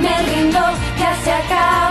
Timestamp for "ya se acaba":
0.98-1.83